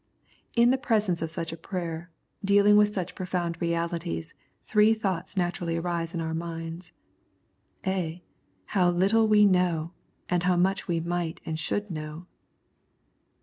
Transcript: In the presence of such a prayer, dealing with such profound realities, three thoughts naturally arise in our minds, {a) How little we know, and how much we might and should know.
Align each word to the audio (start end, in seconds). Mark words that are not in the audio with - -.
In 0.55 0.71
the 0.71 0.79
presence 0.79 1.21
of 1.21 1.29
such 1.29 1.53
a 1.53 1.55
prayer, 1.55 2.09
dealing 2.43 2.75
with 2.75 2.91
such 2.91 3.13
profound 3.13 3.61
realities, 3.61 4.33
three 4.65 4.95
thoughts 4.95 5.37
naturally 5.37 5.77
arise 5.77 6.15
in 6.15 6.21
our 6.21 6.33
minds, 6.33 6.91
{a) 7.85 8.23
How 8.65 8.89
little 8.89 9.27
we 9.27 9.45
know, 9.45 9.91
and 10.27 10.41
how 10.41 10.55
much 10.57 10.87
we 10.87 10.99
might 10.99 11.39
and 11.45 11.59
should 11.59 11.91
know. 11.91 12.25